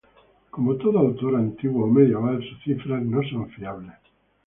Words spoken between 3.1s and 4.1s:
son fiables.